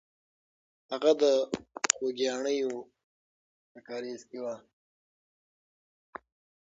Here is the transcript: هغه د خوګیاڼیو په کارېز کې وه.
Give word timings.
هغه 0.91 1.11
د 1.21 1.23
خوګیاڼیو 1.95 2.73
په 3.71 3.79
کارېز 3.87 4.21
کې 4.29 4.39
وه. 4.43 4.55